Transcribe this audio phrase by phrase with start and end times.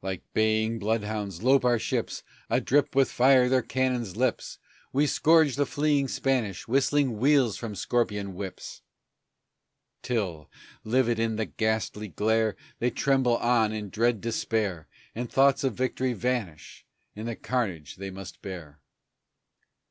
[0.00, 4.56] Like baying bloodhounds lope our ships, Adrip with fire their cannons' lips;
[4.94, 8.80] We scourge the fleeing Spanish, whistling weals from scorpion whips;
[10.00, 10.50] Till,
[10.84, 16.14] livid in the ghastly glare, They tremble on in dread despair, And thoughts of victory
[16.14, 18.80] vanish in the carnage they must bear.